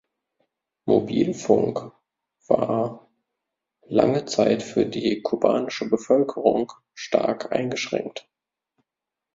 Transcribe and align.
Mobilfunk 0.87 1.91
war 2.47 3.07
lange 3.85 4.25
Zeit 4.25 4.63
für 4.63 4.87
die 4.87 5.21
kubanische 5.21 5.87
Bevölkerung 5.91 6.73
stark 6.95 7.51
eingeschränkt. 7.51 8.27